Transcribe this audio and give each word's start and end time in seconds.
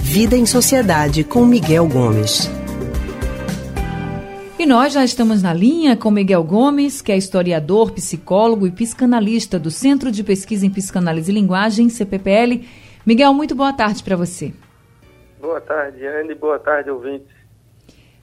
Vida 0.00 0.36
em 0.36 0.44
Sociedade 0.44 1.24
com 1.24 1.46
Miguel 1.46 1.88
Gomes. 1.88 2.50
E 4.58 4.66
nós 4.66 4.92
já 4.92 5.02
estamos 5.02 5.42
na 5.42 5.54
linha 5.54 5.96
com 5.96 6.10
Miguel 6.10 6.44
Gomes, 6.44 7.00
que 7.00 7.10
é 7.10 7.16
historiador, 7.16 7.92
psicólogo 7.92 8.66
e 8.66 8.70
psicanalista 8.70 9.58
do 9.58 9.70
Centro 9.70 10.12
de 10.12 10.22
Pesquisa 10.22 10.66
em 10.66 10.70
Psicanálise 10.70 11.32
e 11.32 11.34
Linguagem, 11.34 11.88
CPPL. 11.88 12.64
Miguel, 13.06 13.32
muito 13.32 13.54
boa 13.54 13.72
tarde 13.72 14.02
para 14.02 14.16
você. 14.16 14.52
Boa 15.40 15.60
tarde, 15.60 16.06
Anne. 16.06 16.34
Boa 16.34 16.58
tarde, 16.58 16.90
ouvintes. 16.90 17.34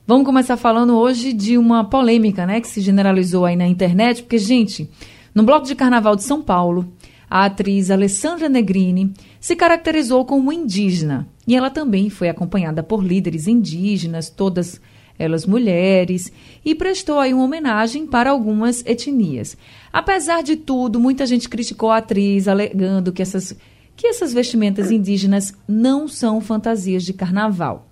Vamos 0.05 0.25
começar 0.25 0.57
falando 0.57 0.97
hoje 0.97 1.33
de 1.33 1.57
uma 1.57 1.89
polêmica, 1.89 2.45
né, 2.45 2.61
que 2.61 2.67
se 2.67 2.81
generalizou 2.81 3.45
aí 3.45 3.55
na 3.55 3.67
internet, 3.67 4.23
porque, 4.23 4.37
gente, 4.37 4.89
no 5.33 5.43
bloco 5.43 5.65
de 5.65 5.75
carnaval 5.75 6.15
de 6.15 6.23
São 6.23 6.41
Paulo, 6.41 6.91
a 7.29 7.45
atriz 7.45 7.91
Alessandra 7.91 8.49
Negrini 8.49 9.13
se 9.39 9.55
caracterizou 9.55 10.25
como 10.25 10.51
indígena 10.51 11.27
e 11.47 11.55
ela 11.55 11.69
também 11.69 12.09
foi 12.09 12.29
acompanhada 12.29 12.81
por 12.81 13.03
líderes 13.03 13.47
indígenas, 13.47 14.29
todas 14.29 14.81
elas 15.17 15.45
mulheres, 15.45 16.31
e 16.63 16.73
prestou 16.73 17.19
aí 17.19 17.33
uma 17.33 17.43
homenagem 17.43 18.07
para 18.07 18.29
algumas 18.29 18.85
etnias. 18.85 19.57
Apesar 19.91 20.41
de 20.41 20.55
tudo, 20.55 20.99
muita 20.99 21.25
gente 21.25 21.49
criticou 21.49 21.91
a 21.91 21.97
atriz, 21.97 22.47
alegando 22.47 23.11
que 23.11 23.21
essas, 23.21 23.55
que 23.97 24.07
essas 24.07 24.31
vestimentas 24.31 24.89
indígenas 24.91 25.53
não 25.67 26.07
são 26.07 26.39
fantasias 26.39 27.03
de 27.03 27.11
carnaval. 27.11 27.89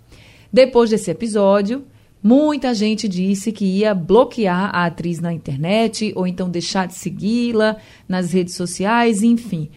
Depois 0.53 0.89
desse 0.89 1.11
episódio, 1.11 1.83
muita 2.21 2.73
gente 2.73 3.07
disse 3.07 3.51
que 3.51 3.65
ia 3.65 3.93
bloquear 3.93 4.75
a 4.75 4.85
atriz 4.85 5.19
na 5.19 5.33
internet 5.33 6.11
ou 6.15 6.27
então 6.27 6.49
deixar 6.49 6.87
de 6.87 6.93
segui-la 6.93 7.77
nas 8.07 8.31
redes 8.31 8.55
sociais, 8.55 9.23
enfim. 9.23 9.69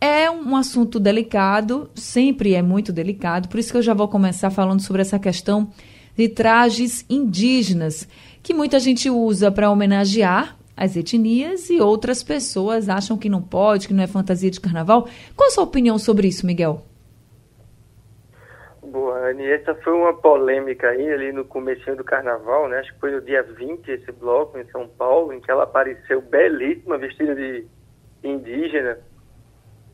É 0.00 0.30
um 0.30 0.56
assunto 0.56 0.98
delicado, 0.98 1.88
sempre 1.94 2.54
é 2.54 2.62
muito 2.62 2.92
delicado, 2.92 3.48
por 3.48 3.60
isso 3.60 3.70
que 3.70 3.78
eu 3.78 3.82
já 3.82 3.94
vou 3.94 4.08
começar 4.08 4.50
falando 4.50 4.80
sobre 4.80 5.00
essa 5.02 5.18
questão 5.18 5.70
de 6.16 6.28
trajes 6.28 7.04
indígenas, 7.08 8.08
que 8.42 8.52
muita 8.52 8.80
gente 8.80 9.08
usa 9.08 9.50
para 9.50 9.70
homenagear 9.70 10.56
as 10.76 10.96
etnias 10.96 11.70
e 11.70 11.80
outras 11.80 12.22
pessoas 12.22 12.88
acham 12.88 13.16
que 13.16 13.28
não 13.28 13.40
pode, 13.40 13.86
que 13.86 13.94
não 13.94 14.02
é 14.02 14.06
fantasia 14.06 14.50
de 14.50 14.60
carnaval. 14.60 15.06
Qual 15.36 15.48
a 15.48 15.52
sua 15.52 15.64
opinião 15.64 15.98
sobre 15.98 16.26
isso, 16.26 16.44
Miguel? 16.44 16.84
Boa, 18.92 19.30
Anne, 19.30 19.50
essa 19.50 19.74
foi 19.76 19.94
uma 19.94 20.12
polêmica 20.12 20.90
aí 20.90 21.10
ali 21.10 21.32
no 21.32 21.46
começo 21.46 21.96
do 21.96 22.04
carnaval, 22.04 22.68
né? 22.68 22.78
Acho 22.78 22.92
que 22.92 23.00
foi 23.00 23.10
no 23.10 23.22
dia 23.22 23.42
20 23.42 23.90
esse 23.90 24.12
bloco 24.12 24.58
em 24.58 24.66
São 24.66 24.86
Paulo, 24.86 25.32
em 25.32 25.40
que 25.40 25.50
ela 25.50 25.62
apareceu 25.62 26.20
belíssima, 26.20 26.98
vestida 26.98 27.34
de 27.34 27.66
indígena 28.22 28.98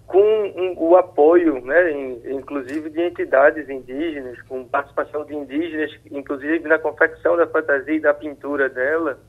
com 0.05 0.19
um, 0.19 0.75
o 0.79 0.97
apoio, 0.97 1.65
né, 1.65 1.93
inclusive 2.33 2.91
de 2.91 3.01
entidades 3.01 3.69
indígenas, 3.69 4.41
com 4.49 4.65
participação 4.65 5.25
de 5.25 5.37
indígenas, 5.37 5.95
inclusive 6.11 6.67
na 6.67 6.79
confecção 6.79 7.37
da 7.37 7.47
fantasia 7.47 7.95
e 7.95 8.01
da 8.01 8.13
pintura 8.13 8.69
dela, 8.69 9.21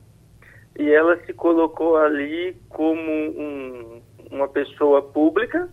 e 0.80 0.90
ela 0.90 1.16
se 1.26 1.34
colocou 1.34 1.96
ali 1.96 2.58
como 2.70 3.12
um, 3.12 4.02
uma 4.32 4.48
pessoa 4.48 5.04
pública 5.04 5.70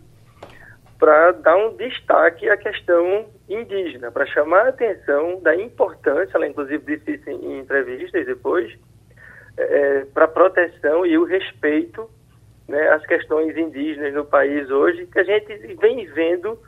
para 0.98 1.32
dar 1.32 1.56
um 1.56 1.76
destaque 1.76 2.48
à 2.48 2.56
questão 2.56 3.26
indígena, 3.48 4.10
para 4.10 4.26
chamar 4.26 4.66
a 4.66 4.68
atenção 4.68 5.40
da 5.40 5.54
importância, 5.54 6.36
ela 6.36 6.46
inclusive 6.46 6.96
disse 6.96 7.12
isso 7.12 7.30
em, 7.30 7.58
entrevistas 7.58 8.24
depois, 8.24 8.72
é, 9.56 10.04
para 10.12 10.24
a 10.24 10.28
proteção 10.28 11.04
e 11.04 11.16
o 11.18 11.24
respeito 11.24 12.08
né, 12.68 12.88
as 12.88 13.04
questões 13.06 13.56
indígenas 13.56 14.12
no 14.12 14.24
país 14.24 14.70
hoje, 14.70 15.06
que 15.06 15.18
a 15.18 15.24
gente 15.24 15.54
vem 15.76 16.04
vendo 16.06 16.58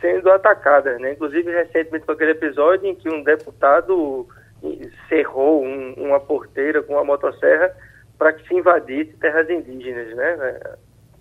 sendo 0.00 0.30
atacadas. 0.30 1.00
Né? 1.00 1.12
Inclusive, 1.12 1.50
recentemente, 1.50 2.06
com 2.06 2.12
aquele 2.12 2.32
episódio 2.32 2.86
em 2.86 2.94
que 2.94 3.08
um 3.08 3.22
deputado 3.22 4.26
cerrou 5.08 5.64
um, 5.64 5.94
uma 5.94 6.20
porteira 6.20 6.82
com 6.82 6.94
uma 6.94 7.04
motosserra 7.04 7.74
para 8.18 8.32
que 8.32 8.46
se 8.46 8.54
invadisse 8.54 9.16
terras 9.18 9.48
indígenas, 9.48 10.14
né? 10.14 10.60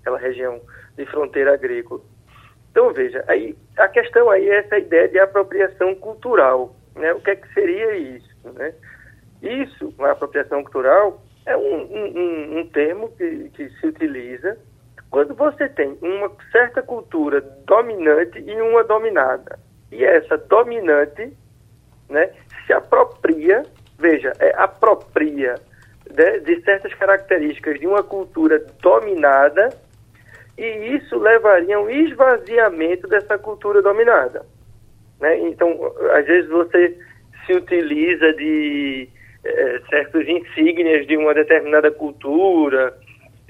aquela 0.01 0.17
região 0.17 0.59
de 0.97 1.05
fronteira 1.05 1.53
agrícola. 1.53 2.01
Então, 2.77 2.93
veja, 2.93 3.23
aí, 3.27 3.57
a 3.75 3.87
questão 3.87 4.29
aí 4.29 4.47
é 4.47 4.57
essa 4.57 4.77
ideia 4.77 5.07
de 5.07 5.17
apropriação 5.17 5.95
cultural. 5.95 6.75
Né? 6.95 7.11
O 7.11 7.19
que 7.19 7.31
é 7.31 7.35
que 7.35 7.51
seria 7.51 7.95
isso? 7.95 8.29
Né? 8.53 8.71
Isso, 9.41 9.91
a 9.97 10.11
apropriação 10.11 10.61
cultural, 10.61 11.19
é 11.47 11.57
um, 11.57 11.81
um, 11.91 12.59
um 12.59 12.67
termo 12.67 13.09
que, 13.17 13.49
que 13.55 13.67
se 13.67 13.87
utiliza 13.87 14.59
quando 15.09 15.33
você 15.33 15.67
tem 15.67 15.97
uma 16.03 16.31
certa 16.51 16.83
cultura 16.83 17.41
dominante 17.65 18.37
e 18.45 18.61
uma 18.61 18.83
dominada. 18.83 19.57
E 19.91 20.05
essa 20.05 20.37
dominante 20.37 21.35
né, 22.07 22.29
se 22.67 22.73
apropria, 22.73 23.63
veja, 23.97 24.33
é 24.37 24.53
apropria 24.55 25.55
né, 26.15 26.37
de 26.41 26.61
certas 26.61 26.93
características 26.93 27.79
de 27.79 27.87
uma 27.87 28.03
cultura 28.03 28.63
dominada 28.83 29.69
e 30.57 30.95
isso 30.95 31.17
levaria 31.19 31.77
a 31.77 31.81
um 31.81 31.89
esvaziamento 31.89 33.07
dessa 33.07 33.37
cultura 33.37 33.81
dominada. 33.81 34.45
Né? 35.19 35.39
Então, 35.39 35.93
às 36.13 36.25
vezes 36.25 36.49
você 36.49 36.97
se 37.45 37.53
utiliza 37.53 38.33
de 38.33 39.07
é, 39.43 39.81
certos 39.89 40.27
insígnias 40.27 41.07
de 41.07 41.15
uma 41.15 41.33
determinada 41.33 41.91
cultura, 41.91 42.93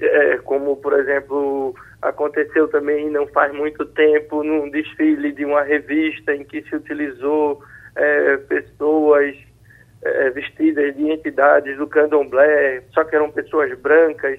é, 0.00 0.36
como, 0.38 0.76
por 0.76 0.92
exemplo, 0.98 1.74
aconteceu 2.00 2.68
também 2.68 3.10
não 3.10 3.26
faz 3.26 3.52
muito 3.52 3.84
tempo 3.86 4.44
num 4.44 4.70
desfile 4.70 5.32
de 5.32 5.44
uma 5.44 5.62
revista 5.62 6.34
em 6.34 6.44
que 6.44 6.62
se 6.62 6.76
utilizou 6.76 7.62
é, 7.96 8.36
pessoas 8.36 9.34
vestidas 10.32 10.94
de 10.94 11.10
entidades 11.10 11.76
do 11.76 11.86
candomblé, 11.88 12.82
só 12.94 13.02
que 13.02 13.16
eram 13.16 13.32
pessoas 13.32 13.76
brancas. 13.80 14.38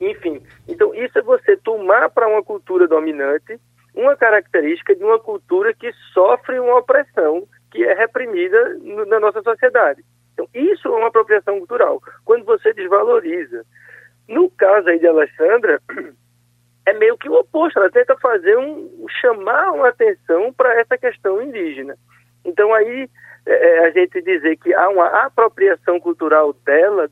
Enfim, 0.00 0.42
então 0.66 0.92
isso 0.92 1.16
é 1.18 1.22
você 1.22 1.56
tomar 1.56 2.10
para 2.10 2.26
uma 2.40 2.44
cultura 2.44 2.88
dominante 2.88 3.60
uma 3.94 4.16
característica 4.16 4.94
de 4.94 5.04
uma 5.04 5.18
cultura 5.18 5.74
que 5.74 5.92
sofre 6.12 6.58
uma 6.58 6.78
opressão 6.78 7.46
que 7.70 7.84
é 7.84 7.94
reprimida 7.94 8.78
na 9.06 9.20
nossa 9.20 9.42
sociedade. 9.42 10.04
Então, 10.32 10.48
isso 10.54 10.88
é 10.88 10.90
uma 10.90 11.08
apropriação 11.08 11.58
cultural, 11.58 12.02
quando 12.24 12.44
você 12.44 12.72
desvaloriza. 12.72 13.64
No 14.28 14.50
caso 14.50 14.88
aí 14.88 14.98
de 14.98 15.06
Alessandra, 15.06 15.80
é 16.86 16.92
meio 16.94 17.16
que 17.18 17.28
o 17.28 17.34
oposto, 17.34 17.78
ela 17.78 17.90
tenta 17.90 18.16
fazer 18.16 18.56
um, 18.56 19.06
chamar 19.20 19.72
uma 19.72 19.88
atenção 19.88 20.52
para 20.52 20.80
essa 20.80 20.96
questão 20.96 21.42
indígena. 21.42 21.96
Então 22.44 22.72
aí 22.72 23.08
é, 23.46 23.52
é, 23.52 23.86
a 23.86 23.90
gente 23.90 24.22
dizer 24.22 24.56
que 24.56 24.72
há 24.72 24.88
uma 24.88 25.06
apropriação 25.24 26.00
cultural 26.00 26.52
dela, 26.64 27.08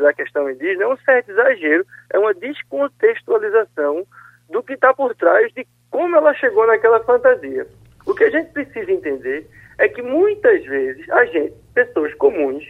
da 0.00 0.12
questão 0.12 0.50
indígena, 0.50 0.84
é 0.84 0.88
um 0.88 0.96
certo 0.98 1.30
exagero, 1.30 1.84
é 2.10 2.18
uma 2.18 2.32
descontextualização 2.34 4.06
do 4.50 4.62
que 4.62 4.74
está 4.74 4.92
por 4.92 5.14
trás 5.14 5.52
de 5.54 5.66
como 5.90 6.16
ela 6.16 6.34
chegou 6.34 6.66
naquela 6.66 7.00
fantasia. 7.00 7.66
O 8.06 8.14
que 8.14 8.24
a 8.24 8.30
gente 8.30 8.52
precisa 8.52 8.90
entender 8.90 9.46
é 9.78 9.88
que 9.88 10.02
muitas 10.02 10.64
vezes 10.64 11.08
a 11.10 11.24
gente, 11.26 11.54
pessoas 11.74 12.12
comuns, 12.14 12.64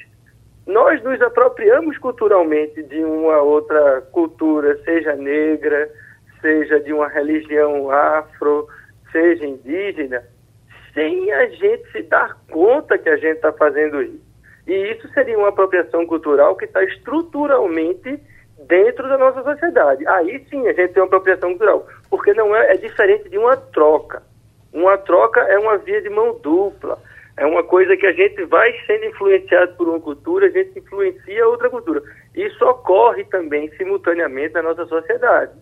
nós 0.66 1.02
nos 1.02 1.20
apropriamos 1.20 1.98
culturalmente 1.98 2.82
de 2.84 3.02
uma 3.04 3.40
outra 3.42 4.02
cultura, 4.12 4.78
seja 4.84 5.16
negra, 5.16 5.90
seja 6.40 6.80
de 6.80 6.92
uma 6.92 7.08
religião 7.08 7.90
afro, 7.90 8.68
seja 9.10 9.44
indígena, 9.44 10.22
sem 10.94 11.32
a 11.32 11.46
gente 11.48 11.90
se 11.92 12.02
dar 12.02 12.36
conta 12.50 12.98
que 12.98 13.08
a 13.08 13.16
gente 13.16 13.36
está 13.36 13.52
fazendo 13.52 14.02
isso. 14.02 14.30
E 14.66 14.92
isso 14.92 15.08
seria 15.12 15.38
uma 15.38 15.48
apropriação 15.48 16.06
cultural 16.06 16.56
que 16.56 16.64
está 16.64 16.82
estruturalmente 16.84 18.20
dentro 18.66 19.08
da 19.08 19.18
nossa 19.18 19.42
sociedade. 19.42 20.06
Aí 20.06 20.44
sim 20.50 20.66
a 20.68 20.72
gente 20.72 20.92
tem 20.92 21.02
uma 21.02 21.06
apropriação 21.06 21.50
cultural, 21.50 21.86
porque 22.08 22.32
não 22.34 22.54
é, 22.54 22.72
é 22.72 22.76
diferente 22.76 23.28
de 23.28 23.38
uma 23.38 23.56
troca. 23.56 24.22
Uma 24.72 24.96
troca 24.98 25.40
é 25.40 25.58
uma 25.58 25.78
via 25.78 26.00
de 26.00 26.10
mão 26.10 26.38
dupla. 26.40 26.98
É 27.36 27.46
uma 27.46 27.64
coisa 27.64 27.96
que 27.96 28.06
a 28.06 28.12
gente 28.12 28.44
vai 28.44 28.72
sendo 28.86 29.06
influenciado 29.06 29.74
por 29.74 29.88
uma 29.88 30.00
cultura, 30.00 30.46
a 30.46 30.50
gente 30.50 30.78
influencia 30.78 31.48
outra 31.48 31.70
cultura. 31.70 32.02
Isso 32.34 32.64
ocorre 32.64 33.24
também 33.24 33.70
simultaneamente 33.76 34.54
na 34.54 34.62
nossa 34.62 34.84
sociedade. 34.86 35.52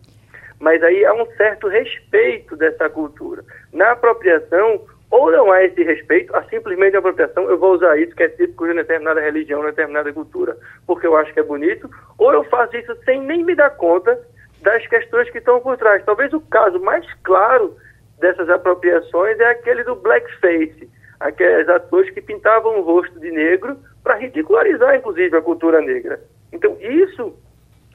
Mas 0.59 0.83
aí 0.83 1.05
há 1.05 1.15
um 1.15 1.27
certo 1.37 1.69
respeito 1.69 2.57
dessa 2.57 2.91
cultura. 2.91 3.45
Na 3.73 3.93
apropriação, 3.93 4.85
ou 5.11 5.31
não 5.31 5.51
há 5.51 5.65
esse 5.65 5.83
respeito, 5.83 6.35
há 6.37 6.43
simplesmente 6.45 6.95
a 6.95 6.99
apropriação, 6.99 7.49
eu 7.49 7.59
vou 7.59 7.75
usar 7.75 7.99
isso 7.99 8.15
que 8.15 8.23
é 8.23 8.29
típico 8.29 8.67
de 8.67 8.75
determinada 8.75 9.21
religião, 9.21 9.63
determinada 9.63 10.13
cultura, 10.13 10.57
porque 10.87 11.07
eu 11.07 11.17
acho 11.17 11.33
que 11.33 11.41
é 11.41 11.43
bonito, 11.43 11.89
ou 12.19 12.33
eu 12.33 12.45
faço 12.45 12.77
isso 12.77 12.95
sem 13.05 13.23
nem 13.23 13.45
me 13.45 13.55
dar 13.55 13.71
conta 13.71 14.21
das 14.63 14.87
questões 14.87 15.31
que 15.31 15.39
estão 15.39 15.61
por 15.61 15.77
trás. 15.79 16.05
Talvez 16.05 16.33
o 16.33 16.41
caso 16.41 16.79
mais 16.81 17.07
claro 17.23 17.77
dessas 18.19 18.51
apropriações 18.51 19.39
é 19.41 19.47
aquele 19.47 19.83
do 19.85 19.95
blackface, 19.95 20.91
aqueles 21.21 21.69
atores 21.69 22.11
que 22.11 22.21
pintavam 22.21 22.79
o 22.79 22.83
rosto 22.83 23.19
de 23.19 23.31
negro 23.31 23.79
para 24.03 24.17
ridicularizar, 24.17 24.97
inclusive, 24.97 25.37
a 25.37 25.43
cultura 25.43 25.81
negra. 25.81 26.21
Então, 26.53 26.77
isso 26.81 27.35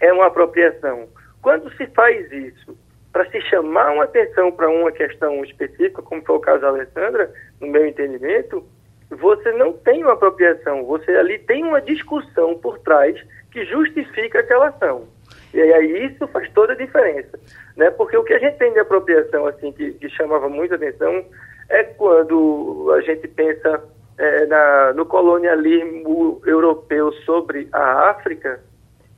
é 0.01 0.11
uma 0.11 0.27
apropriação. 0.27 1.07
Quando 1.41 1.71
se 1.75 1.85
faz 1.87 2.31
isso 2.31 2.77
para 3.13 3.29
se 3.29 3.39
chamar 3.41 3.91
uma 3.91 4.05
atenção 4.05 4.51
para 4.51 4.67
uma 4.67 4.91
questão 4.91 5.45
específica, 5.45 6.01
como 6.01 6.25
foi 6.25 6.35
o 6.35 6.39
caso 6.39 6.61
da 6.61 6.69
Alessandra, 6.69 7.31
no 7.61 7.67
meu 7.67 7.85
entendimento, 7.85 8.65
você 9.11 9.51
não 9.51 9.73
tem 9.73 10.03
uma 10.03 10.13
apropriação, 10.13 10.83
você 10.83 11.11
ali 11.11 11.37
tem 11.37 11.63
uma 11.63 11.79
discussão 11.79 12.57
por 12.57 12.79
trás 12.79 13.15
que 13.51 13.63
justifica 13.65 14.39
aquela 14.39 14.69
ação. 14.69 15.07
E 15.53 15.61
aí 15.61 16.07
isso 16.07 16.27
faz 16.29 16.51
toda 16.53 16.73
a 16.73 16.75
diferença, 16.75 17.39
né? 17.77 17.91
Porque 17.91 18.17
o 18.17 18.23
que 18.23 18.33
a 18.33 18.39
gente 18.39 18.57
tem 18.57 18.73
de 18.73 18.79
apropriação, 18.79 19.45
assim, 19.45 19.71
que, 19.71 19.93
que 19.93 20.09
chamava 20.09 20.49
muita 20.49 20.73
atenção, 20.73 21.23
é 21.69 21.83
quando 21.83 22.91
a 22.95 23.01
gente 23.01 23.27
pensa 23.27 23.83
é, 24.17 24.45
na, 24.47 24.93
no 24.93 25.05
colonialismo 25.05 26.41
europeu 26.47 27.11
sobre 27.25 27.67
a 27.71 28.09
África, 28.09 28.59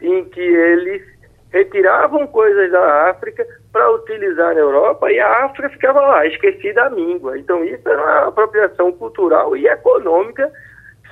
em 0.01 0.25
que 0.25 0.42
eles 0.42 1.01
retiravam 1.50 2.27
coisas 2.27 2.69
da 2.69 3.09
África 3.09 3.47
para 3.75 3.92
utilizar 3.92 4.54
na 4.54 4.62
Europa 4.62 5.12
e 5.12 5.19
a 5.19 5.44
África 5.44 5.68
ficava 5.68 6.00
lá, 6.00 6.25
esquecida 6.25 6.86
a 6.86 6.89
míngua. 6.89 7.38
Então 7.38 7.62
isso 7.62 7.86
era 7.89 8.01
uma 8.01 8.30
apropriação 8.30 8.89
cultural 8.94 9.57
e 9.57 9.68
econômica 9.68 10.50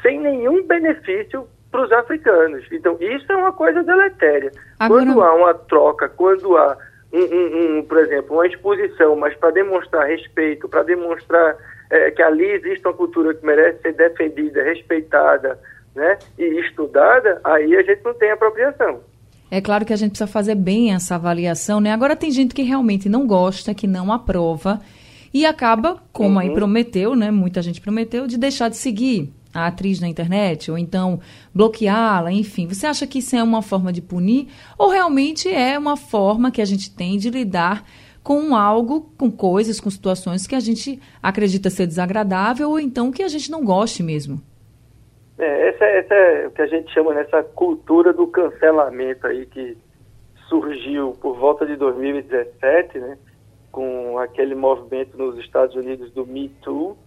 sem 0.02 0.18
nenhum 0.22 0.66
benefício 0.66 1.46
para 1.70 1.82
os 1.84 1.92
africanos. 1.92 2.66
Então 2.72 2.96
isso 3.02 3.30
é 3.30 3.36
uma 3.36 3.52
coisa 3.52 3.84
deletéria. 3.84 4.50
Agora... 4.80 5.04
Quando 5.04 5.22
há 5.22 5.36
uma 5.36 5.54
troca, 5.54 6.08
quando 6.08 6.56
há 6.56 6.78
um, 7.12 7.20
um, 7.20 7.80
um 7.80 7.84
por 7.84 7.98
exemplo, 7.98 8.38
uma 8.38 8.48
exposição, 8.48 9.14
mas 9.18 9.36
para 9.36 9.52
demonstrar 9.52 10.08
respeito, 10.08 10.70
para 10.70 10.84
demonstrar 10.84 11.58
é, 11.90 12.12
que 12.12 12.22
ali 12.22 12.50
existe 12.50 12.88
uma 12.88 12.94
cultura 12.94 13.34
que 13.34 13.46
merece 13.46 13.82
ser 13.82 13.92
defendida, 13.92 14.64
respeitada, 14.64 15.60
né, 15.94 16.18
e 16.40 16.46
estudada, 16.62 17.42
aí 17.44 17.76
a 17.76 17.84
gente 17.84 18.06
não 18.06 18.14
tem 18.14 18.32
apropriação. 18.32 19.02
É 19.54 19.62
claro 19.62 19.86
que 19.86 19.94
a 19.94 19.96
gente 19.96 20.14
precisa 20.14 20.26
fazer 20.26 20.56
bem 20.56 20.96
essa 20.96 21.14
avaliação, 21.14 21.80
né? 21.80 21.92
Agora 21.92 22.16
tem 22.16 22.32
gente 22.32 22.56
que 22.56 22.64
realmente 22.64 23.08
não 23.08 23.28
gosta, 23.28 23.72
que 23.72 23.86
não 23.86 24.12
aprova 24.12 24.82
e 25.32 25.46
acaba, 25.46 26.02
como 26.12 26.32
uhum. 26.32 26.40
aí 26.40 26.50
prometeu, 26.50 27.16
né? 27.16 27.30
Muita 27.30 27.62
gente 27.62 27.80
prometeu, 27.80 28.26
de 28.26 28.36
deixar 28.36 28.68
de 28.68 28.78
seguir 28.78 29.32
a 29.54 29.68
atriz 29.68 30.00
na 30.00 30.08
internet, 30.08 30.72
ou 30.72 30.78
então 30.80 31.20
bloqueá-la, 31.54 32.32
enfim. 32.32 32.66
Você 32.66 32.88
acha 32.88 33.06
que 33.06 33.20
isso 33.20 33.36
é 33.36 33.44
uma 33.44 33.62
forma 33.62 33.94
de 33.94 34.02
punir? 34.02 34.48
Ou 34.76 34.90
realmente 34.90 35.48
é 35.48 35.78
uma 35.78 35.98
forma 35.98 36.50
que 36.50 36.60
a 36.60 36.66
gente 36.66 36.90
tem 36.90 37.20
de 37.20 37.30
lidar 37.30 37.86
com 38.24 38.56
algo, 38.56 39.14
com 39.16 39.30
coisas, 39.30 39.80
com 39.80 39.92
situações 39.92 40.48
que 40.48 40.56
a 40.56 40.60
gente 40.60 41.00
acredita 41.22 41.70
ser 41.70 41.86
desagradável, 41.86 42.72
ou 42.72 42.80
então 42.80 43.12
que 43.12 43.22
a 43.22 43.28
gente 43.28 43.52
não 43.52 43.64
goste 43.64 44.02
mesmo? 44.02 44.42
É, 45.44 45.68
essa, 45.68 45.86
essa 45.86 46.14
é 46.14 46.48
o 46.48 46.52
que 46.52 46.62
a 46.62 46.68
gente 46.68 46.90
chama 46.94 47.14
nessa 47.14 47.44
cultura 47.44 48.14
do 48.14 48.28
cancelamento 48.28 49.28
aí 49.28 49.46
que 49.46 49.78
surgiu 50.48 51.12
por 51.22 51.36
volta 51.38 51.66
de 51.66 51.76
2017, 51.76 52.98
né, 52.98 53.18
com 53.70 54.18
aquele 54.20 54.56
movimento 54.56 55.18
nos 55.18 55.38
Estados 55.40 55.76
Unidos 55.76 56.14
do 56.14 56.26
Me 56.26 56.48
Too, 56.62 56.98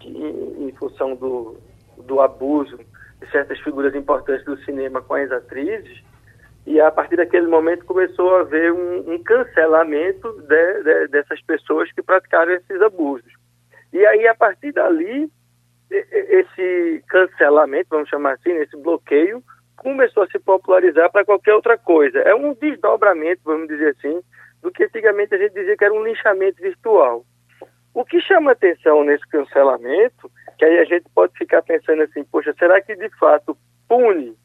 que, 0.00 0.08
em, 0.08 0.68
em 0.68 0.72
função 0.72 1.14
do, 1.14 1.58
do 1.98 2.22
abuso 2.22 2.78
de 3.20 3.30
certas 3.30 3.60
figuras 3.60 3.94
importantes 3.94 4.46
do 4.46 4.56
cinema 4.64 5.02
com 5.02 5.14
as 5.14 5.30
atrizes, 5.30 6.02
e 6.66 6.80
a 6.80 6.90
partir 6.90 7.16
daquele 7.16 7.46
momento 7.46 7.84
começou 7.84 8.36
a 8.36 8.40
haver 8.40 8.72
um, 8.72 9.12
um 9.12 9.22
cancelamento 9.22 10.32
de, 10.48 10.82
de, 10.84 11.08
dessas 11.08 11.42
pessoas 11.42 11.92
que 11.92 12.02
praticaram 12.02 12.52
esses 12.52 12.80
abusos. 12.80 13.30
E 13.92 14.06
aí, 14.06 14.26
a 14.26 14.34
partir 14.34 14.72
dali, 14.72 15.30
esse 15.94 17.04
cancelamento, 17.08 17.88
vamos 17.90 18.08
chamar 18.08 18.34
assim, 18.34 18.52
esse 18.52 18.76
bloqueio, 18.76 19.42
começou 19.76 20.22
a 20.22 20.26
se 20.26 20.38
popularizar 20.38 21.10
para 21.10 21.24
qualquer 21.24 21.54
outra 21.54 21.76
coisa. 21.76 22.18
É 22.20 22.34
um 22.34 22.54
desdobramento, 22.54 23.42
vamos 23.44 23.68
dizer 23.68 23.96
assim, 23.96 24.20
do 24.62 24.70
que 24.70 24.84
antigamente 24.84 25.34
a 25.34 25.38
gente 25.38 25.52
dizia 25.52 25.76
que 25.76 25.84
era 25.84 25.94
um 25.94 26.04
linchamento 26.04 26.60
virtual. 26.60 27.24
O 27.92 28.04
que 28.04 28.20
chama 28.20 28.52
atenção 28.52 29.04
nesse 29.04 29.26
cancelamento, 29.28 30.30
que 30.58 30.64
aí 30.64 30.78
a 30.78 30.84
gente 30.84 31.04
pode 31.14 31.36
ficar 31.38 31.62
pensando 31.62 32.02
assim, 32.02 32.24
poxa, 32.24 32.54
será 32.58 32.80
que 32.80 32.96
de 32.96 33.08
fato 33.18 33.56
pune 33.88 34.36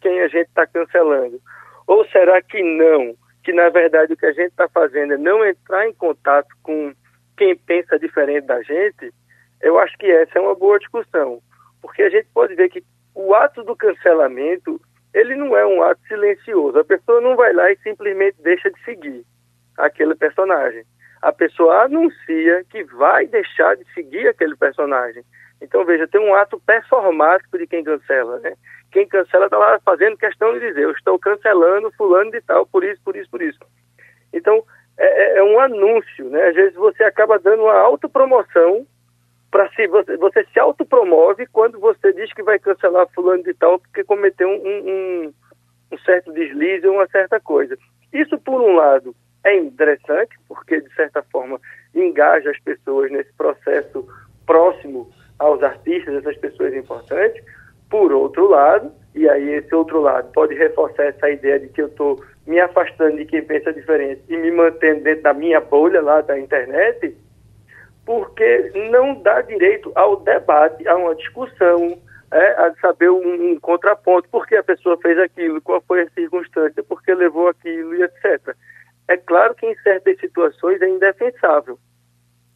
quem 0.00 0.20
a 0.20 0.28
gente 0.28 0.48
está 0.48 0.66
cancelando? 0.66 1.40
Ou 1.86 2.04
será 2.06 2.40
que 2.40 2.62
não? 2.62 3.14
Que 3.42 3.52
na 3.52 3.68
verdade 3.68 4.12
o 4.14 4.16
que 4.16 4.26
a 4.26 4.32
gente 4.32 4.50
está 4.50 4.68
fazendo 4.68 5.14
é 5.14 5.18
não 5.18 5.44
entrar 5.44 5.86
em 5.86 5.92
contato 5.92 6.48
com 6.62 6.94
quem 7.36 7.56
pensa 7.56 7.98
diferente 7.98 8.46
da 8.46 8.62
gente? 8.62 9.12
Eu 9.64 9.78
acho 9.78 9.96
que 9.96 10.06
essa 10.10 10.38
é 10.38 10.42
uma 10.42 10.54
boa 10.54 10.78
discussão, 10.78 11.40
porque 11.80 12.02
a 12.02 12.10
gente 12.10 12.28
pode 12.34 12.54
ver 12.54 12.68
que 12.68 12.84
o 13.14 13.34
ato 13.34 13.64
do 13.64 13.74
cancelamento, 13.74 14.78
ele 15.14 15.34
não 15.34 15.56
é 15.56 15.64
um 15.64 15.82
ato 15.82 16.02
silencioso. 16.06 16.78
A 16.78 16.84
pessoa 16.84 17.18
não 17.22 17.34
vai 17.34 17.50
lá 17.54 17.72
e 17.72 17.78
simplesmente 17.78 18.36
deixa 18.42 18.70
de 18.70 18.78
seguir 18.84 19.24
aquele 19.78 20.14
personagem. 20.14 20.84
A 21.22 21.32
pessoa 21.32 21.84
anuncia 21.84 22.62
que 22.68 22.84
vai 22.84 23.26
deixar 23.26 23.74
de 23.76 23.90
seguir 23.94 24.28
aquele 24.28 24.54
personagem. 24.54 25.24
Então, 25.62 25.82
veja, 25.86 26.06
tem 26.06 26.20
um 26.20 26.34
ato 26.34 26.60
performático 26.66 27.56
de 27.56 27.66
quem 27.66 27.82
cancela, 27.82 28.38
né? 28.40 28.52
Quem 28.92 29.08
cancela 29.08 29.46
está 29.46 29.56
lá 29.56 29.80
fazendo 29.82 30.18
questão 30.18 30.52
de 30.52 30.60
dizer, 30.60 30.82
eu 30.82 30.90
estou 30.90 31.18
cancelando 31.18 31.90
fulano 31.92 32.30
de 32.30 32.42
tal, 32.42 32.66
por 32.66 32.84
isso, 32.84 33.00
por 33.02 33.16
isso, 33.16 33.30
por 33.30 33.40
isso. 33.40 33.60
Então, 34.30 34.62
é, 34.98 35.06
é, 35.06 35.38
é 35.38 35.42
um 35.42 35.58
anúncio, 35.58 36.28
né? 36.28 36.48
Às 36.48 36.54
vezes 36.54 36.74
você 36.74 37.02
acaba 37.02 37.38
dando 37.38 37.62
uma 37.62 37.78
autopromoção 37.78 38.86
para 39.54 39.70
se 39.70 39.86
você, 39.86 40.16
você 40.16 40.44
se 40.52 40.58
autopromove 40.58 41.46
quando 41.46 41.78
você 41.78 42.12
diz 42.12 42.32
que 42.32 42.42
vai 42.42 42.58
cancelar 42.58 43.06
fulano 43.14 43.44
de 43.44 43.54
tal 43.54 43.78
porque 43.78 44.02
cometeu 44.02 44.48
um, 44.48 44.52
um, 44.52 45.32
um 45.92 45.98
certo 45.98 46.32
deslize 46.32 46.84
ou 46.88 46.94
uma 46.94 47.06
certa 47.06 47.38
coisa. 47.38 47.78
Isso, 48.12 48.36
por 48.36 48.60
um 48.60 48.74
lado, 48.74 49.14
é 49.44 49.56
interessante, 49.56 50.36
porque, 50.48 50.80
de 50.80 50.92
certa 50.96 51.22
forma, 51.30 51.60
engaja 51.94 52.50
as 52.50 52.58
pessoas 52.58 53.12
nesse 53.12 53.32
processo 53.34 54.04
próximo 54.44 55.08
aos 55.38 55.62
artistas, 55.62 56.16
essas 56.16 56.36
pessoas 56.38 56.74
importantes. 56.74 57.40
Por 57.88 58.10
outro 58.10 58.48
lado, 58.48 58.90
e 59.14 59.28
aí 59.28 59.50
esse 59.50 59.72
outro 59.72 60.00
lado 60.00 60.32
pode 60.32 60.56
reforçar 60.56 61.04
essa 61.04 61.30
ideia 61.30 61.60
de 61.60 61.68
que 61.68 61.82
eu 61.82 61.86
estou 61.86 62.20
me 62.44 62.58
afastando 62.58 63.18
de 63.18 63.24
quem 63.24 63.44
pensa 63.44 63.72
diferente 63.72 64.20
e 64.28 64.36
me 64.36 64.50
mantendo 64.50 65.04
dentro 65.04 65.22
da 65.22 65.32
minha 65.32 65.60
bolha 65.60 66.02
lá 66.02 66.22
da 66.22 66.36
internet, 66.36 67.16
porque 68.04 68.72
não 68.90 69.20
dá 69.22 69.40
direito 69.42 69.90
ao 69.94 70.16
debate, 70.16 70.86
a 70.86 70.96
uma 70.96 71.14
discussão, 71.14 71.98
é, 72.30 72.46
a 72.52 72.74
saber 72.80 73.10
um, 73.10 73.52
um, 73.52 73.60
contraponto, 73.60 74.28
por 74.28 74.46
que 74.46 74.56
a 74.56 74.62
pessoa 74.62 74.98
fez 75.00 75.18
aquilo, 75.18 75.62
qual 75.62 75.80
foi 75.82 76.02
a 76.02 76.10
circunstância, 76.10 76.82
por 76.82 77.02
que 77.02 77.14
levou 77.14 77.48
aquilo 77.48 77.94
e 77.94 78.02
etc. 78.02 78.54
É 79.08 79.16
claro 79.16 79.54
que 79.54 79.66
em 79.66 79.74
certas 79.76 80.18
situações 80.18 80.80
é 80.82 80.88
indefensável, 80.88 81.78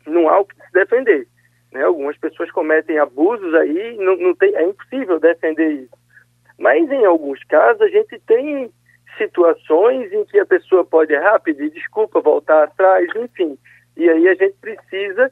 não 0.06 0.29
há 0.29 0.40
o 0.40 0.45
que 0.45 0.55
se 0.57 0.73
defender. 0.73 1.26
Né? 1.73 1.83
Algumas 1.83 2.17
pessoas 2.19 2.50
cometem 2.50 2.99
abusos 2.99 3.55
aí, 3.55 3.97
não, 3.99 4.17
não 4.17 4.35
tem, 4.35 4.55
é 4.57 4.64
impossível 4.64 5.21
defender 5.21 5.71
isso. 5.71 5.97
Mas 6.59 6.90
em 6.90 7.05
alguns 7.05 7.43
casos 7.45 7.81
a 7.83 7.88
gente 7.88 8.19
tem 8.26 8.71
situações 9.17 10.12
em 10.12 10.25
que 10.25 10.38
a 10.38 10.47
pessoa 10.47 10.85
pode 10.85 11.12
errar, 11.12 11.40
pedir 11.40 11.71
desculpa, 11.71 12.21
voltar 12.21 12.64
atrás, 12.64 13.09
enfim. 13.17 13.59
E 13.99 14.09
aí 14.09 14.28
a 14.28 14.35
gente 14.35 14.55
precisa 14.61 15.31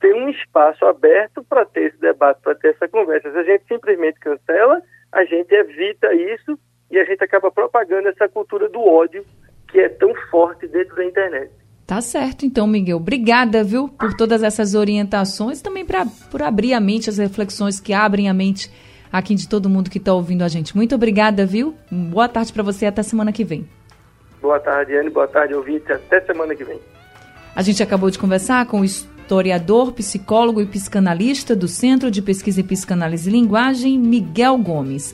ter 0.00 0.12
um 0.12 0.28
espaço 0.28 0.84
aberto 0.84 1.44
para 1.44 1.64
ter 1.64 1.84
esse 1.84 2.00
debate, 2.00 2.40
para 2.42 2.56
ter 2.56 2.70
essa 2.70 2.88
conversa. 2.88 3.30
Se 3.30 3.38
a 3.38 3.44
gente 3.44 3.64
simplesmente 3.68 4.18
cancela, 4.18 4.82
a 5.12 5.24
gente 5.24 5.54
evita 5.54 6.12
isso 6.12 6.58
e 6.90 6.98
a 6.98 7.04
gente 7.04 7.22
acaba 7.22 7.52
propagando 7.52 8.08
essa 8.08 8.28
cultura 8.28 8.68
do 8.68 8.80
ódio 8.80 9.24
que 9.68 9.78
é 9.78 9.88
tão 9.88 10.12
forte 10.28 10.66
dentro 10.66 10.96
da 10.96 11.04
internet. 11.04 11.50
Tá 11.86 12.00
certo, 12.00 12.44
então, 12.44 12.66
Miguel. 12.66 12.96
Obrigada, 12.96 13.62
viu, 13.62 13.88
por 13.88 14.14
todas 14.14 14.42
essas 14.42 14.74
orientações 14.74 15.60
e 15.60 15.62
também 15.62 15.84
pra, 15.86 16.04
por 16.30 16.42
abrir 16.42 16.74
a 16.74 16.80
mente, 16.80 17.08
as 17.08 17.18
reflexões 17.18 17.78
que 17.78 17.92
abrem 17.92 18.28
a 18.28 18.34
mente 18.34 18.68
aqui 19.12 19.34
de 19.34 19.48
todo 19.48 19.68
mundo 19.68 19.90
que 19.90 19.98
está 19.98 20.12
ouvindo 20.12 20.42
a 20.42 20.48
gente. 20.48 20.74
Muito 20.74 20.94
obrigada, 20.94 21.46
viu? 21.46 21.74
Boa 21.90 22.28
tarde 22.28 22.52
para 22.52 22.62
você 22.62 22.86
até 22.86 23.02
semana 23.02 23.30
que 23.30 23.44
vem. 23.44 23.68
Boa 24.40 24.58
tarde, 24.58 24.96
Anne. 24.96 25.10
Boa 25.10 25.28
tarde, 25.28 25.54
ouvinte. 25.54 25.92
Até 25.92 26.20
semana 26.22 26.54
que 26.54 26.64
vem. 26.64 26.80
A 27.54 27.62
gente 27.62 27.82
acabou 27.82 28.10
de 28.10 28.18
conversar 28.18 28.64
com 28.66 28.80
o 28.80 28.84
historiador, 28.84 29.92
psicólogo 29.92 30.60
e 30.60 30.66
psicanalista 30.66 31.54
do 31.54 31.68
Centro 31.68 32.10
de 32.10 32.22
Pesquisa 32.22 32.60
e 32.60 32.64
Psicanálise 32.64 33.28
e 33.28 33.32
Linguagem, 33.32 33.98
Miguel 33.98 34.56
Gomes. 34.56 35.10